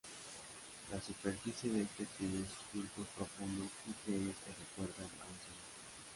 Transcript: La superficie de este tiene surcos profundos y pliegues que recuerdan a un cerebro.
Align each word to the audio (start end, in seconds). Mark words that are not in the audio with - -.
La 0.91 0.99
superficie 0.99 1.69
de 1.69 1.83
este 1.83 2.07
tiene 2.17 2.43
surcos 2.73 3.05
profundos 3.15 3.67
y 3.87 3.91
pliegues 4.03 4.35
que 4.37 4.49
recuerdan 4.81 5.05
a 5.05 5.25
un 5.29 5.37
cerebro. 5.37 5.99